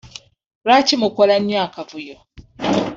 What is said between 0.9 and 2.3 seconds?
mukola nnyo akavuyo?